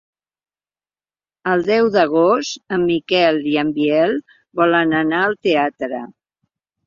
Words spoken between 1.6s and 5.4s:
deu d'agost en Miquel i en Biel volen anar al